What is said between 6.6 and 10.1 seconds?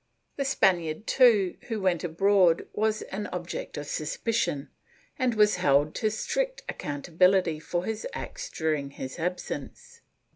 accountability for his acts during absence.